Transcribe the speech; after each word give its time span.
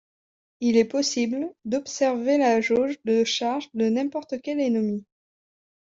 Il 0.61 0.77
est 0.77 0.85
possible 0.85 1.53
d'observer 1.63 2.39
la 2.39 2.59
jauge 2.59 2.97
de 3.05 3.23
charge 3.23 3.69
de 3.75 3.87
n'importe 3.87 4.41
quel 4.41 4.59
ennemi. 4.59 5.03